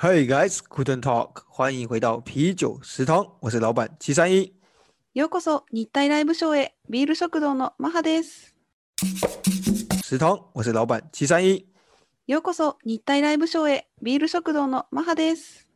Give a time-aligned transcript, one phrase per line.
[0.00, 1.42] Hey guys, couldn't talk。
[1.48, 4.54] 欢迎回到啤酒食堂，我是老板七三一。
[5.14, 8.54] ようこそ日体ライブショーへ、ビール食堂のマハです。
[10.04, 11.66] 食堂，我是老板七三一。
[12.28, 15.66] ようこそ日体ライブショーへ、ビール食堂のマハです。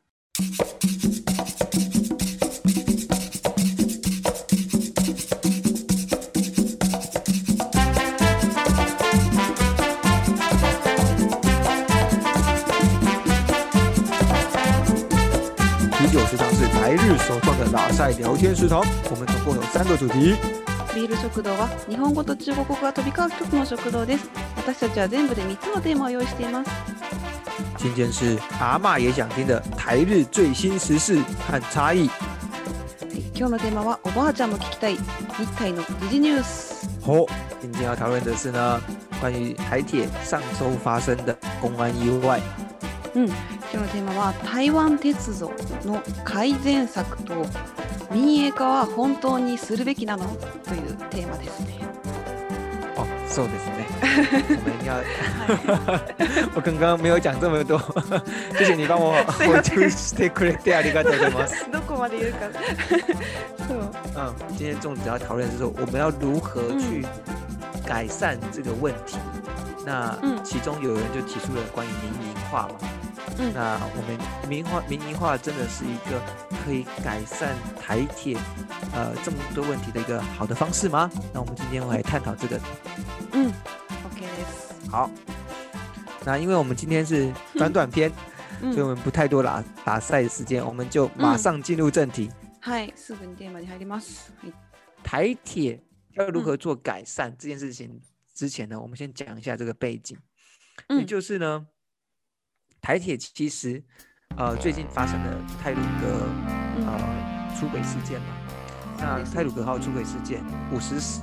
[16.35, 20.35] 食堂是台日首创的拉塞聊天食堂，我们总共有三个主题。
[20.95, 24.31] ビール食堂は日本語と中国語が飛び交う一つの食堂です。
[24.57, 26.71] 私たちは全部でつのテーマを用意しています。
[27.85, 32.09] 今天是阿妈也想听的台日最新时事和差异。
[33.35, 34.95] 今日のテーマはおばあちゃんも聞きたい
[35.37, 36.87] 日の時事ニュース。
[37.05, 37.27] 好，
[37.63, 38.81] 今天要讨论的是呢，
[39.21, 42.41] 关于海铁上周发生的公安意外。
[43.17, 43.29] 嗯。
[43.73, 45.51] 今日のテーマは台湾鉄道
[45.87, 47.35] の改善策と
[48.13, 50.25] 民営化は本当にするべきなの
[50.63, 51.79] というテーマですね。
[52.99, 53.87] あ、そうですね。
[54.67, 54.95] 我们要，
[56.55, 57.79] 我刚刚没有讲这么多，
[58.59, 61.67] 谢谢你帮我補充してくれてありがとうございます。
[61.73, 62.47] どこまで言うか。
[63.71, 63.91] 嗯，
[64.59, 67.07] 今天重点要讨论就は我们要如何去
[67.89, 69.17] 改善这个问题。
[69.87, 70.15] 那
[70.45, 73.01] 其中有人就提出了关于民营化嘛。
[73.39, 76.21] 那我们民化民营化真的是一个
[76.65, 78.37] 可以改善台铁
[78.95, 81.11] 呃这么多问题的一个好的方式吗？
[81.33, 82.61] 那我们今天来探讨这个。
[83.33, 83.51] 嗯
[84.05, 84.23] ，OK，
[84.89, 85.11] 好。
[86.25, 88.13] 那因为我们今天是短短片，
[88.61, 92.31] 所以我们不太多打打赛的时间，我们就马上进入正题。
[92.63, 94.53] 是，すぐにテーマに入
[95.03, 95.81] 台铁
[96.13, 98.01] 要如何做改善这件事情
[98.35, 100.17] 之前呢，我们先讲一下这个背景，
[100.91, 101.67] 也就是呢。
[102.85, 103.81] 台铁其实，
[104.37, 106.27] 呃，最近发生了泰鲁格
[106.85, 108.27] 呃出轨事件嘛？
[108.99, 111.21] 那泰鲁格号出轨事件五十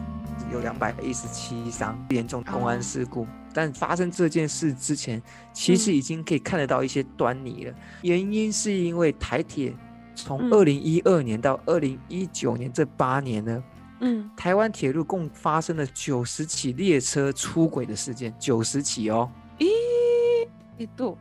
[0.54, 3.28] 有两百一十七伤，严重公安事故。
[3.54, 7.74] 但发生这件事之前，其实已经可以看得到一些端倪了。
[8.04, 9.76] 原因是因为台铁
[10.16, 13.62] 从二零一二年到二零一九年这八年呢，
[14.00, 19.30] 嗯，台湾铁路共发生了九十起列车出轨的事件，九十起哦。
[20.80, 21.18] えっと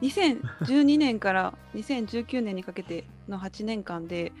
[0.00, 4.32] 2012 年から2019年にかけての8年間で。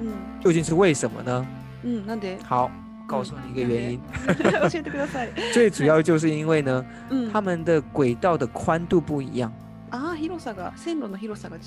[0.00, 0.12] 嗯。
[0.42, 1.46] 究竟是为什么呢？
[1.82, 2.04] 嗯，
[2.44, 2.70] 好，
[3.08, 4.00] 告诉你一个原因。
[4.44, 5.32] 嗯，谢 谢。
[5.54, 6.84] 最主要就是因为呢，
[7.32, 9.50] 他们的轨道的宽度不一样。
[9.88, 11.58] 啊，宽窄，线路的宽窄不一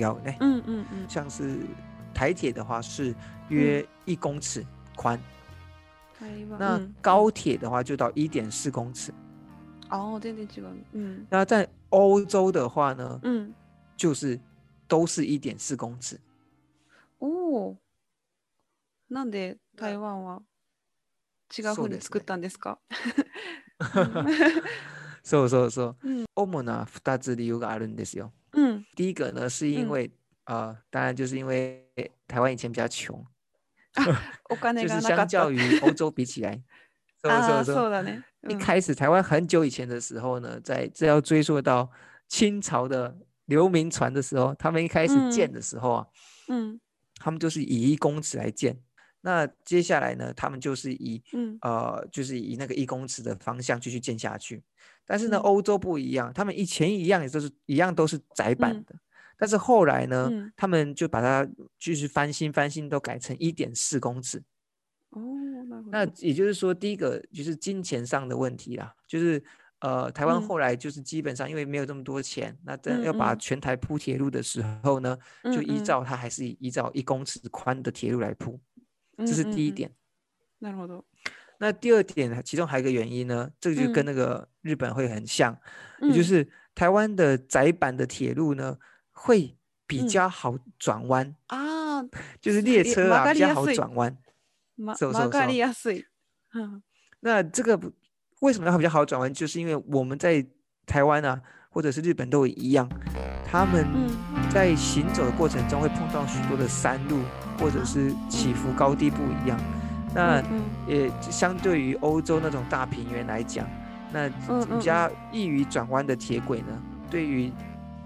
[0.00, 0.34] 样，う吧？
[0.40, 1.06] 嗯嗯嗯。
[1.06, 1.26] 像
[2.14, 3.14] 台铁的话是
[3.50, 4.64] 约一公尺
[4.96, 5.18] 宽，
[6.58, 9.12] 那高铁的话就到一点四公尺。
[9.90, 10.68] 哦，全然違う。
[10.92, 11.26] 嗯。
[11.30, 13.52] 那在欧洲的话呢，嗯，
[13.96, 14.40] 就是
[14.88, 16.18] 都是一点四公尺。
[17.18, 17.76] 哦。
[19.08, 20.40] なんで台湾は
[21.52, 22.78] 違うふに作ったんですか？
[25.24, 25.96] そうそうそう。
[26.34, 28.32] 主な二つ理由があるんですよ。
[28.52, 28.84] 嗯。
[28.94, 30.10] 第一个呢，是因为
[30.44, 31.84] 啊，当然就是因为
[32.28, 33.24] 台湾以前比较穷。
[33.94, 34.04] 啊，
[34.72, 36.62] 就是相较于欧洲比起来。
[37.22, 38.24] 啊，そう了呢。
[38.48, 41.90] 一开始台湾很久以前的时候呢，在这要追溯到
[42.28, 43.14] 清朝的
[43.46, 46.06] 流民船的时候，他们一开始建的时候啊，
[46.48, 46.80] 嗯，
[47.16, 48.78] 他们就是以一公尺来建。
[49.22, 54.62] 那接下来呢，他们就是以，嗯，呃，就是以那个一公尺的方向继续建下去。
[55.04, 58.94] 但是呢，欧洲不一样，他们以前一样，也就是，一样都是窄版的。
[59.36, 61.46] 但是后来呢，他们就把它
[61.78, 64.42] 继续翻新，翻新都改成一点四公尺。
[65.10, 65.20] 哦，
[65.90, 69.42] 那也就是说，第一个就是金钱上的问题啦，就是
[69.80, 78.58] 呃，台湾后来就是基本上因为没有这么多钱，那真要把全台铺铁路的时候呢，就依照它还是以依照一公尺宽的铁路来铺，
[79.18, 79.90] 这是第一点。
[80.58, 81.04] 那我多。
[81.62, 85.54] 那第二点，其中还有一个原因呢，这个就跟那个日本会很像，
[86.00, 88.78] 也就是台湾的窄版的铁路呢，
[89.10, 89.56] 会
[89.86, 92.00] 比较好转弯啊，
[92.40, 94.16] 就是列车啊比较好转弯。
[94.96, 95.38] 走走走。
[97.22, 97.78] 那这个
[98.40, 99.32] 为什么要比较好转弯？
[99.32, 100.44] 就是因为我们在
[100.86, 102.88] 台湾啊，或者是日本都一样，
[103.44, 103.86] 他们
[104.50, 107.20] 在行走的过程中会碰到许多的山路，
[107.58, 109.58] 或者是起伏高低不一样。
[110.14, 110.42] 那
[110.88, 113.68] 也相对于欧洲那种大平原来讲，
[114.12, 114.28] 那
[114.64, 117.52] 比较易于转弯的铁轨呢，对于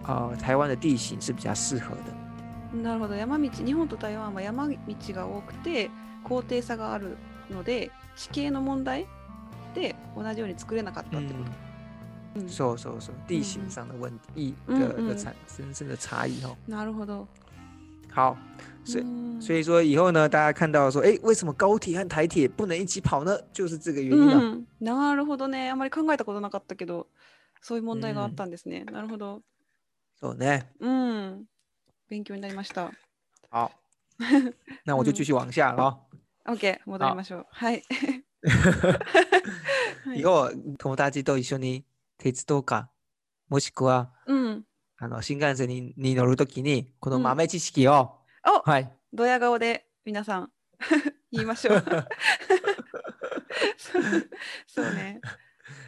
[0.03, 2.13] 啊台湾的地形是比较适合的。
[2.77, 4.67] なるほど、山道、日本と台湾は山道
[5.15, 5.89] が多くて。
[6.25, 7.17] 高低差がある
[7.51, 9.07] ので地形の問題
[9.75, 11.51] で同じように作れなかったってこと。
[12.41, 14.83] うん、そうそうそう、地形上の问题的的
[15.27, 15.35] は。
[15.47, 16.57] 真正的差异哦。
[16.67, 17.29] なるほど。
[18.13, 18.37] 好，
[18.85, 23.37] 所以、嗯、所以说以后呢，大家看到说，哎，为什么高铁和台铁不能一起跑呢？
[23.53, 24.65] 就是这个原因了。
[24.81, 25.71] なるほどね。
[25.71, 27.07] あまり考えたことなかったけど、
[27.61, 28.85] そういう問題があったんですね。
[28.85, 29.43] なるほど。
[30.21, 30.69] そうね。
[30.81, 31.45] 嗯，
[32.09, 32.93] 勉強になりました。
[33.51, 33.71] 好，
[34.85, 35.99] 那我就继续往下了。
[36.47, 37.83] OK 戻りましょうはい
[40.15, 41.87] 以後 友達と一緒に
[42.19, 42.91] 鉄道か
[43.49, 44.65] もしくは、うん、
[44.99, 50.53] あの新幹線にに乗るときにこの豆知識を、うん、はい、ドヤ顔で皆さん
[51.33, 51.85] 言いましょう
[54.73, 55.21] そうね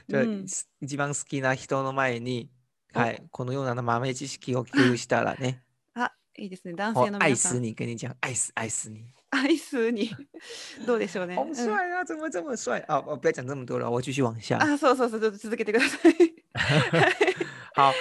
[0.08, 0.46] じゃあ、うん、
[0.80, 2.50] 一番好きな人の前に、
[2.94, 5.62] はい、このような豆知識を共有したらね
[5.94, 10.08] あいいですね男性の皆さんアイスにくにちゃんアイスアイスに爱死你，
[11.34, 13.00] 好帅啊，怎么这么帅啊！
[13.00, 14.58] 不要讲这么多了，我继续往下。
[14.58, 14.66] 啊，
[17.74, 17.92] 好，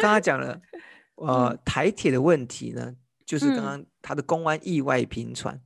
[0.00, 0.60] 刚刚讲了，
[1.16, 2.94] 呃，台铁的问题呢，
[3.26, 5.60] 就是刚刚他的公安意外频传。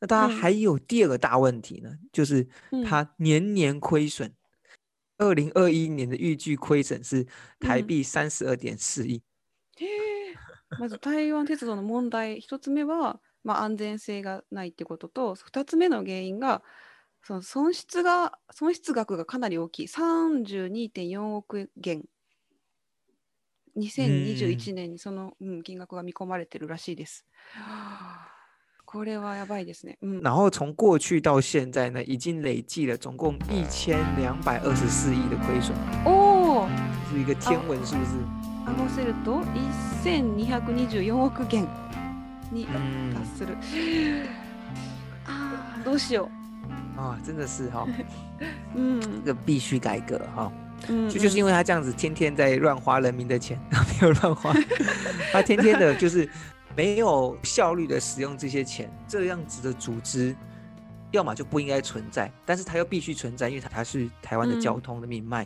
[0.00, 2.46] 那大家还有第二个大问题呢，就是
[2.86, 4.32] 它年年亏损。
[5.18, 7.24] 二零二一年的预计亏损是
[7.60, 9.22] 台币三十二点四亿。
[9.78, 9.86] 诶，
[10.78, 13.16] まず台湾鉄道の問題一つ目は。
[13.44, 16.62] まあ、安全性がないってことと2つ目の原因が
[17.22, 22.02] その損失が損失額がかなり大きい32.4億元
[23.76, 27.26] 2021年にその、うん、金額が見込まれてるらしいです。
[28.86, 29.98] これはやばいですね。
[30.02, 35.74] 嗯，然后从过去到现在呢，已经累计了总共一千两百二十四亿的亏损。
[36.04, 36.68] 哦，
[37.10, 38.16] 是一个天文数字。
[38.64, 39.40] 合わせると
[40.04, 41.66] 1224億元。
[42.50, 42.66] 你
[45.26, 47.00] 啊，しよう。
[47.00, 47.86] 啊，真的是哈，
[48.76, 50.52] 嗯，这必须改革哈，
[50.88, 53.58] 嗯，就就是因为他这样子天天在乱花人民的钱，
[54.00, 54.52] 没有乱花，
[55.32, 56.28] 他天天的就是
[56.76, 60.34] 没有效率的使用这些钱，这样子的组织，
[61.10, 65.44] 要么就不应该存在，但是他又必须存在，因为他他是台湾的交通的命脉，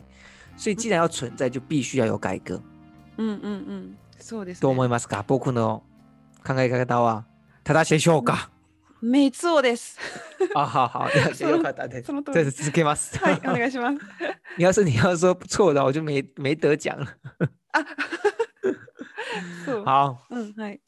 [0.55, 2.61] 所以既然要存在，就必须要有改革。
[3.17, 4.59] 嗯嗯嗯，そうです。
[4.59, 5.23] どう思いますか？
[5.23, 5.81] 僕の。
[6.43, 7.25] 考え方は
[7.63, 8.49] 正しいでしょうか？
[9.01, 9.97] めつおです。
[10.55, 12.07] あはは、よかったです。
[12.07, 12.49] そのとお り。
[12.51, 13.17] 続けます。
[13.19, 13.97] はい、お願いします。
[14.57, 17.05] 你 要是你要说不错的，我就没没得奖了。
[17.71, 17.85] 啊，
[19.85, 20.27] 好。
[20.29, 20.79] 嗯，是。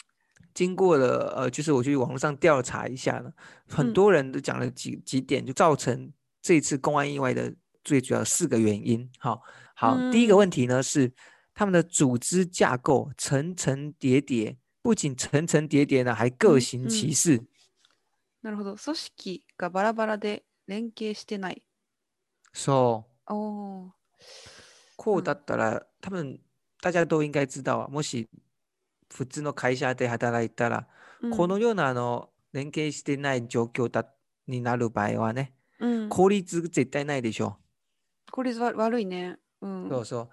[0.53, 3.31] 经过了呃，就是我去网络上调查一下呢，
[3.69, 7.53] 很多人都讲了几几点，就造成这次公安意外的
[7.85, 9.09] 最主要四个原因。
[9.19, 9.41] 好，
[9.73, 11.09] 好，第一个问题呢是
[11.55, 14.60] 他们的组织架构层层叠叠。
[14.83, 17.41] 不仅层层叠叠呢，还各行其事。
[18.41, 18.75] なるほど。
[18.75, 21.61] 組織がバラバラで連携してない。
[22.53, 23.33] そう。
[23.33, 23.91] お
[24.97, 26.39] こうだったら、うん、多分
[26.81, 27.87] 大家都应该知道啊。
[27.89, 28.27] もし
[29.13, 30.87] 普通の会社で働いたら、
[31.25, 34.05] ん、このようなあの連携してない状況だ
[34.47, 37.57] になる場合はね、ん、効率絶対ないでしょ
[38.31, 39.37] 効率悪いね。
[39.61, 39.89] うん。
[39.89, 40.29] そうそう。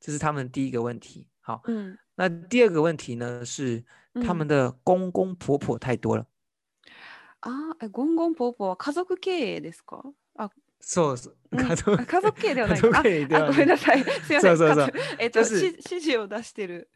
[0.00, 1.28] 这是他们第一个问题。
[1.42, 1.62] 好。
[1.66, 1.96] 嗯。
[2.16, 3.84] 那第二个问题呢是，
[4.24, 6.26] 他们的公公婆婆太多了。
[7.40, 7.52] 啊，
[7.92, 10.00] 公公婆婆家族经营ですか？
[10.36, 10.48] 啊，
[10.80, 12.78] そう、家族、家族系ではない。
[13.34, 14.40] あ、ごめんなさい、すみません。
[14.40, 14.92] そうそうそう。
[15.18, 16.88] えっと、指示を出してる、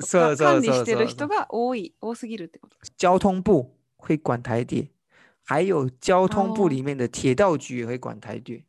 [0.00, 2.76] そうそう管理してる人が多い、多すぎるってこと。
[3.02, 3.68] 交通部
[4.00, 4.90] 会管台地，
[5.44, 8.65] 还有交通部里面的铁道局会管台铁。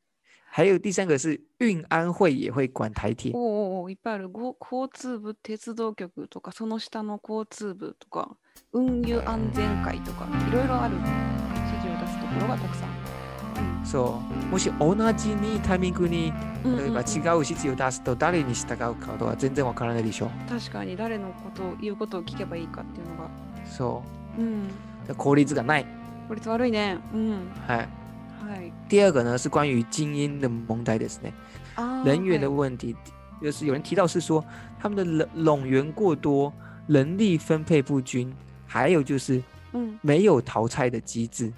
[0.57, 3.31] 还有第三个是运安会也会管台铁。
[3.31, 4.27] おおおいっぱいある。
[4.59, 8.27] 交通部鉄道局とかその下の交通部とか
[8.73, 13.85] 運輸安全会とかいろいろある指示を出すところがたくさん。
[13.85, 16.33] そうもし同じにタイミングに
[16.65, 20.25] 例えば違う指示を出すと誰に従うかとは全然わからないでしょ。
[20.25, 20.29] う。
[20.49, 23.29] 確かに誰のことを言うことを聞けばいいかっていうのが。
[23.67, 24.01] そ
[24.35, 24.41] う。
[24.41, 25.85] うん、効率がない。
[26.27, 26.97] 効率悪いね。
[27.13, 27.47] うん。
[27.67, 28.06] はい。
[28.47, 28.71] はい。
[28.89, 31.33] 第二个呢是关于精英的蒙代ですね，
[31.75, 32.95] 啊，人员的问题，
[33.41, 34.43] 就是有人提到是说
[34.79, 36.51] 他们的人拢员过多，
[36.87, 38.33] 人力分配不均，
[38.65, 41.51] 还有就是う没有淘汰的机制。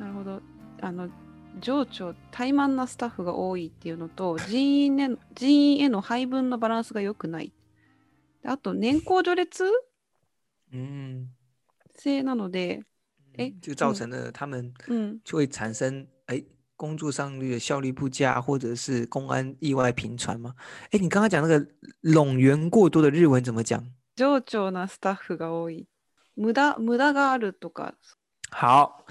[0.00, 0.40] なるほど。
[0.80, 1.08] あの
[1.60, 7.52] 情緒怠慢なスタッフが多いっていうのと 人員への人員への配分のバランスが良くない。
[8.44, 9.62] あと年功序列
[10.72, 11.28] 嗯，
[11.94, 12.80] 制なので
[13.36, 16.42] 哎，就造成了他们，嗯，就会产生哎，
[16.76, 20.54] 工作上的效率不佳，或者是公安意外频传吗？
[20.90, 21.66] 哎，你刚刚讲那个
[22.02, 23.82] 冗员过多的日文怎么讲？
[24.16, 25.86] 冗長なスタッフが多い、
[26.34, 27.92] 無駄無駄があるとか。
[28.50, 29.06] 好，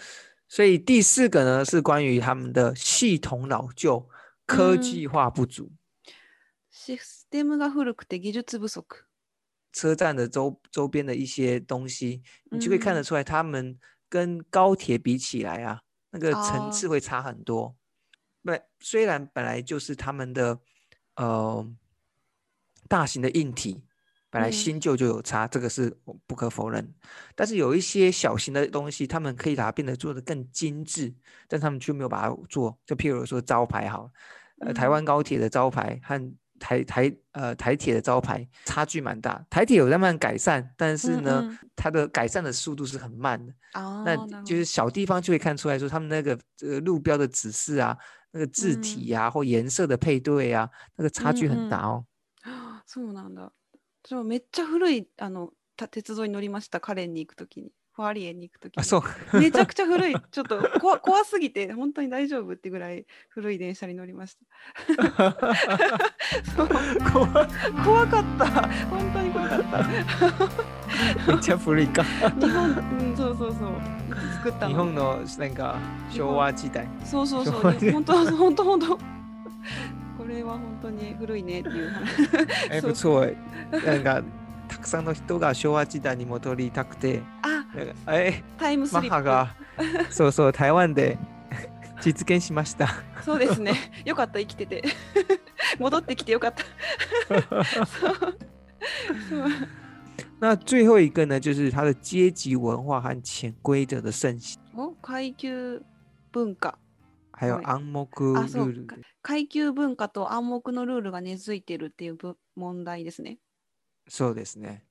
[0.47, 4.07] 所以第四个呢是关于他们的系统老旧、
[4.45, 5.71] 科技化不足。
[6.71, 8.85] システムが古くて技術不足。
[9.73, 13.79] 车站的周周边的一些东西，你就会看得出来他们。
[14.11, 17.73] 跟高铁比起来啊，那个层次会差很多。
[18.43, 20.59] 对，虽然本来就是他们的
[21.15, 21.65] 呃
[22.89, 23.81] 大型的硬体，
[24.29, 26.93] 本来新旧就有差，这个是不可否认。
[27.37, 31.13] 但是有一些小型的东西，他们可以把它变得做的更精致，
[31.47, 32.77] 但他们却没有把它做。
[32.85, 34.09] 就譬如说招牌好，
[34.59, 36.17] 呃，台湾高铁的招牌和
[36.61, 43.51] 台台呃台铁的招牌差距蛮大，台铁有在慢慢改善，但是呢，它的改善的速度是很慢的。
[43.73, 47.97] 哦，那就是小地方就会看出来说，他们那个呃路标的指示啊，
[48.29, 52.05] 那个字体呀，或颜色的配对呀，那个差距很大哦。
[52.43, 53.51] 啊， そうなんだ。
[54.07, 55.51] でめっちゃ古いあの
[55.89, 56.79] 鉄道に乗りました。
[56.79, 57.71] カレンに行くときに。
[57.93, 64.37] ファリエに行く時あそうめちゃくちゃ古い ちょっとこ怖すぎて本当に大丈夫ってぐらい古い電車に乗りまし
[65.07, 65.07] た
[66.55, 68.45] 怖かった
[68.87, 69.99] 本当に怖かっため
[71.33, 73.81] っちゃ古いか日本、うん、そうそうそう
[74.35, 75.75] 作った日本のなんか
[76.11, 79.05] 昭和時代そうそうそう本当本当本当こ
[80.27, 81.91] れは本当に古いねっていう
[82.71, 83.35] えそう
[83.85, 84.23] なんか
[84.69, 87.21] たくさんの人が昭和時代に戻りたくて
[88.05, 89.53] えタイムスリップマハが
[90.09, 91.17] そうそう台湾で
[92.01, 92.89] 実現しました
[93.23, 93.73] そうですね
[94.05, 94.83] よかった生きてて
[95.79, 96.63] 戻ってきてよかった
[100.55, 104.59] 那最后一个呢，就是它的阶级文化和潜规则的盛行。
[104.73, 105.79] 哦，階級
[106.33, 106.79] 文化。
[107.31, 108.87] 还有暗黙ルール。
[109.21, 112.17] 階級文化と暗黙のルールが根付いてるっていう
[112.55, 113.37] 問題ですね。
[114.09, 114.83] そうですね。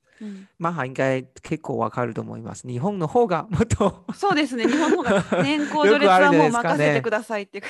[0.59, 2.67] マハ、まあ、应该結構わかると思います。
[2.69, 7.65] 日本の方がもっとそうですね、日本の方が 年功序列はもう任せてくださいっていう。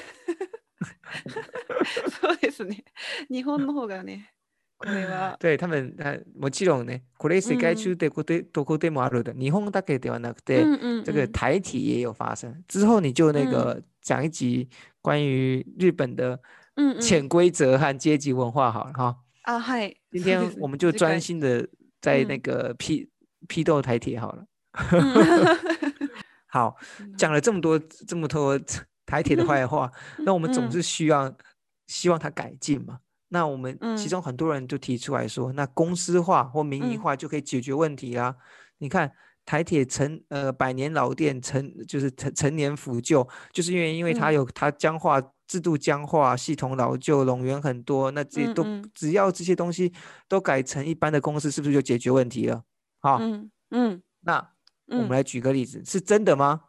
[2.20, 2.84] そうですね、
[3.30, 4.32] 日本の方がね。
[4.78, 5.36] これは。
[5.40, 5.94] 对他们、
[6.38, 10.64] もちろんね、これ世界中でこで、どこでもある日本だけではなくて、
[11.04, 12.52] 这个台体也有发生。
[12.66, 14.68] 之后你就那个讲一集
[15.02, 16.38] 关于日本的
[17.00, 19.16] 潜规则和阶级文化好了哈。
[19.42, 19.94] 啊，嗨。
[20.12, 21.68] 今天我们就专心的
[22.00, 23.08] 在那个批
[23.48, 24.44] 批斗台铁好了，
[26.48, 26.76] 好
[27.16, 28.58] 讲了这么多这么多
[29.06, 29.90] 台铁的坏话，
[30.24, 31.32] 那我们总是需要
[31.86, 33.00] 希望它改进嘛？
[33.28, 38.36] 那我们其中很多人都提出来说，那公司化或民营化就可以解决问题啦。
[38.78, 39.12] 你看。
[39.44, 49.92] 台铁成呃百年老店成就是成成年腐旧，就是因为因为它有它僵化制度僵化系统老旧冗员很多，那这些都只要这些东西
[50.28, 52.62] 都改成一般的公司是不是就解决问题了？
[53.00, 53.18] 好，
[53.70, 54.50] 嗯，那
[54.86, 56.62] 我们来举个例子，是真的吗？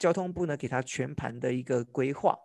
[0.00, 2.36] 交通部呢，给他全盘的一个规划，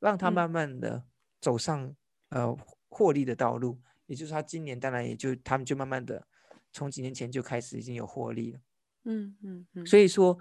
[0.00, 1.04] 让他慢慢的
[1.40, 1.94] 走上
[2.30, 2.54] 呃
[2.88, 6.26] 获利的道路，也就是他今年当然也就他们就慢慢的
[6.72, 8.60] 从几年前就开始已经有获利了，
[9.04, 10.36] 嗯嗯嗯，所以说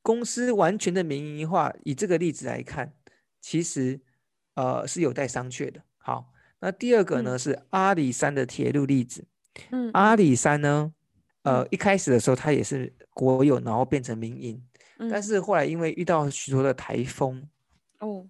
[0.00, 2.94] 公司完全的民营化，以这个例子来看，
[3.40, 4.00] 其实
[4.54, 5.82] 呃是有待商榷的。
[5.98, 9.26] 好，那第二个呢是阿里山的铁路例子，
[9.70, 10.94] 嗯，阿里山呢，
[11.42, 14.64] 呃一开始的时候它也是国有，然后变成民营。
[15.08, 17.48] 但是后来因为遇到许多的台风，
[18.00, 18.28] 哦，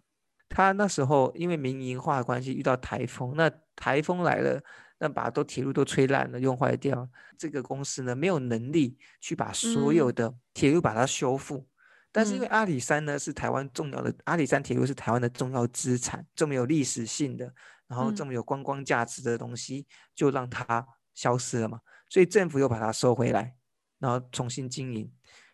[0.48, 4.62] 他那时候因为民营化的关系遇到台风，那台风来了，
[4.98, 7.08] 那把都铁路都吹烂了，用坏掉。
[7.38, 11.66] 这个公司呢没有能力去把所有的铁路把它修复，
[12.12, 17.52] 但是因为阿里山呢是台湾重要的，阿里山铁路是台湾的重要资产，这么有历史性的，
[17.88, 19.84] 然后这么有观光价值的东西
[20.14, 23.56] 就让它消失了嘛，所以政府又把它收回来，
[23.98, 25.10] 然后重新经营。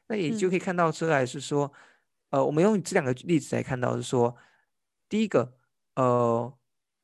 [0.09, 1.73] 那也就可以看到，出来是说，
[2.31, 4.37] 呃，我们用这两个例子来看到是说，
[5.09, 5.55] 第一个，
[5.97, 6.53] 呃，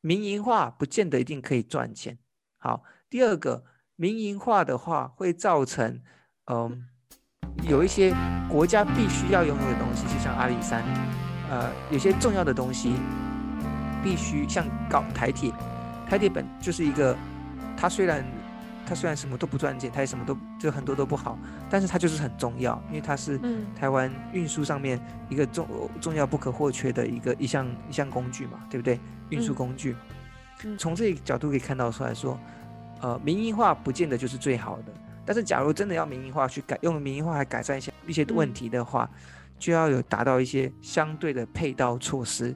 [0.00, 2.18] 民营化不见得一定可以赚钱。
[2.59, 3.64] 好，第二个，
[3.97, 6.03] 民营化的话会造成，
[6.50, 6.87] 嗯，
[7.68, 8.14] 有一些
[8.48, 10.85] 国家必须要拥有的东西，就像阿里山，
[11.50, 12.92] 呃，有些重要的东西，
[14.03, 15.50] 必须像搞台铁，
[16.09, 17.16] 台铁本就是一个，
[17.76, 18.24] 它虽然。
[18.85, 21.38] 它虽然什么都不赚钱，它也什么都就很多都不好，
[21.71, 23.38] 但是它就是很重要，因为它是
[23.77, 25.66] 台湾运输上面一个重
[26.01, 28.99] 重要不可或缺的一个一项一项工具嘛，对不对？
[29.31, 29.97] 运输工具，
[30.79, 32.38] 从这个角度可以看到出来说，
[33.01, 34.92] 呃，民营化不见得就是最好的，
[35.25, 39.09] 但是假如真的要民营化去改，用民营化来改善一些一些问题的话，
[39.59, 42.55] 就要有达到一些相对的配套措施，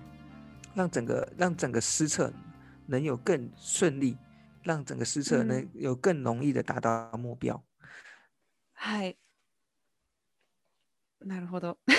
[0.75, 2.31] 让整个让整个施策
[2.87, 4.17] 能有更顺利。
[4.67, 7.63] 让整个施策呢、有更容易的达到目标。
[8.75, 9.17] はい。
[11.21, 11.79] なるほど。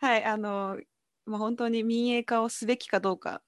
[0.00, 0.78] はい、あの、
[1.24, 3.42] まあ、本当に民営化をすべきかどうか、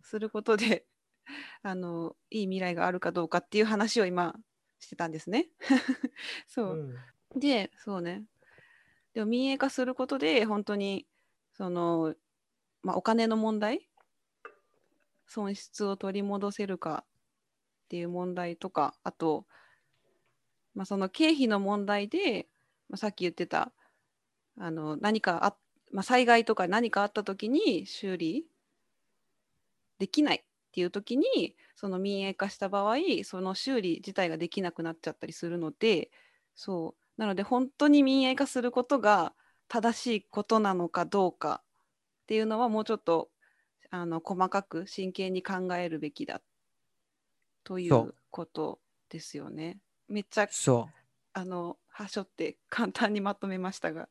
[0.00, 0.86] することで、
[1.62, 4.34] あの、いい未来があるかどうかっていう話を今
[4.78, 5.50] してたんですね。
[6.48, 6.96] そう。
[7.34, 8.24] うん、で、そうね。
[9.12, 11.06] でも民営化することで、本当に、
[11.52, 12.14] その、
[12.82, 13.86] まあ、お金の問題
[15.26, 17.04] 損失を取り戻せるか
[17.88, 19.46] っていう問題とかあと、
[20.74, 22.46] まあ、その経費の問題で、
[22.90, 23.72] まあ、さっき言ってた
[24.58, 25.56] あの何かあ、
[25.90, 28.44] まあ、災害とか何かあった時に修理
[29.98, 30.40] できないっ
[30.72, 36.10] ていう時にその民営化した場合その修理自体ができなくなっちゃったりするので
[36.54, 39.32] そうなので本当に民営化することが
[39.66, 41.62] 正しいことなのかどうか
[42.24, 43.30] っていうのはもうちょっと
[43.90, 46.42] あの細かく真剣に考えるべきだっ
[47.64, 49.78] ということですよね。
[50.08, 50.48] めっちゃ
[51.34, 54.08] あのはしょって簡単にまとめましたが。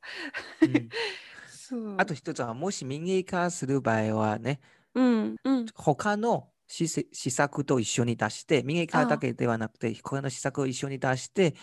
[1.72, 4.60] うん、 あと一つはもし民営化する場合はね、
[4.94, 11.56] うんうん、他の施策と一緒に出して民営化だけではなくて他の施策を一緒に出して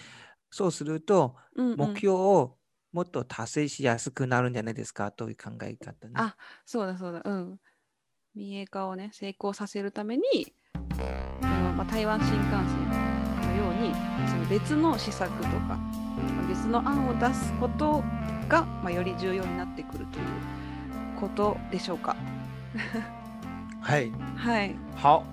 [0.50, 2.58] そうすると目標を
[2.92, 6.14] もっと達成しやすくなるんじゃないですかという考え方ね。
[6.16, 7.60] あそうだそうだうん。
[8.34, 10.24] 民営化をね成功させるために。
[11.76, 13.92] まあ、台湾新幹線のように
[14.28, 15.76] その別の施策とか
[16.48, 18.02] 別の案を出すこと
[18.48, 20.26] が、まあ、より重要になってくるという
[21.20, 22.14] ことでしょうか。
[23.80, 24.12] はい。
[24.36, 24.74] はい。
[25.02, 25.24] 好。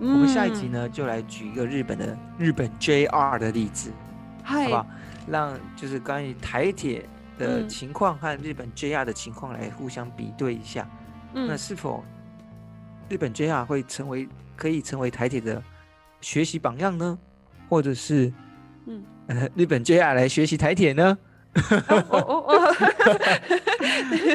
[0.00, 3.90] 我们下一集呢，就来举一个日本的日本 JR 的例子，
[4.42, 4.84] 好吧？
[5.26, 7.06] 让就是关于台铁
[7.38, 10.86] 的情况和日本 JR 的情况来互相比对一下，
[11.34, 12.04] 嗯、那是否
[13.08, 15.62] 日本 JR 会成为可以成为台铁的
[16.20, 17.18] 学习榜样呢？
[17.68, 18.32] 或者是，
[18.86, 21.18] 嗯，呃，日本 JR 来学习台铁呢？
[21.54, 22.58] おおお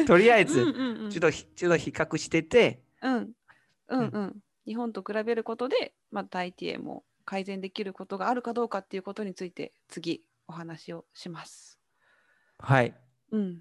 [0.06, 3.14] とりあえず、うんうちょっとちょっと比較してて、うん、
[3.88, 11.78] うんうん、うん日本と比べることで、まあ、大体も改善できることがあるかどうかっていうことについて次お話をします。
[12.58, 12.94] はい。
[13.32, 13.60] うん。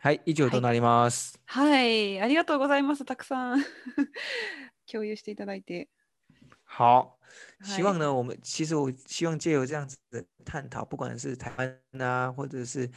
[0.00, 1.70] はい、以上となります、はい。
[1.70, 3.06] はい、ありがとうございます。
[3.06, 3.62] たくさん
[4.90, 5.88] 共有していただいて。
[6.76, 7.16] 好，
[7.62, 12.90] 希望呢，我们其实我希望借由这样子的探讨，不管是台湾啊，或者是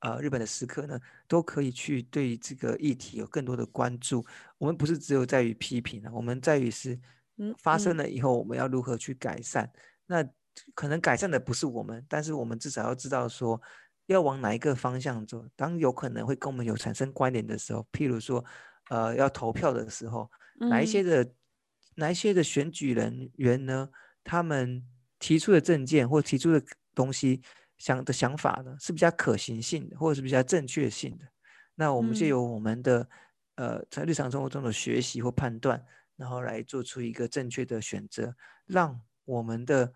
[0.00, 4.26] 呃日本的时刻呢，都可以去对这个议题有更多的关注。
[4.58, 6.98] 我们不是只有在于批评了，我们在于是，
[7.36, 9.70] 嗯，发生了以后我们要如何去改善。
[10.06, 10.26] 那
[10.74, 13.62] 可能改善的不是我们，但是我们至少要知道说，
[14.06, 15.44] 要往哪一个方向走。
[15.54, 18.44] 当有可能会跟我们有产生关联的时候，譬如说，
[18.88, 20.28] 呃，要投票的时候，
[20.68, 21.32] 哪一些的。
[22.00, 23.88] 哪些的选举人员呢？
[24.24, 24.82] 他们
[25.18, 26.62] 提出的政见或提出的
[26.94, 27.42] 东西
[27.78, 31.26] 想的想法呢，是比较可行性，或者是比较正确性的？
[31.74, 33.08] 那我们就由我们的
[33.56, 35.82] 呃在日常生活中的学习或判断，
[36.16, 38.34] 然后来做出一个正确的选择，
[38.66, 39.92] 让我们的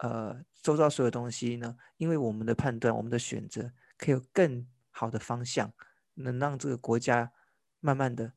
[0.00, 5.70] 呃周遭所有东西呢，因为我们的判断、我们的选择，可以有更好的方向，
[6.14, 7.32] 能让这个国家
[7.80, 8.30] 慢慢的